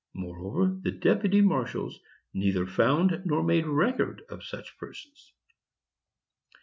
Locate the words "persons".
4.79-5.31